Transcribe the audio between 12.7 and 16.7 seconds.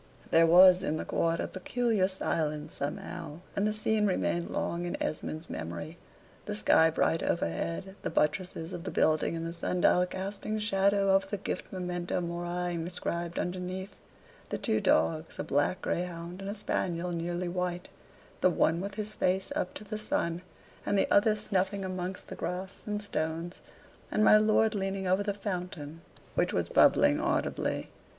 inscribed underneath; the two dogs, a black greyhound and a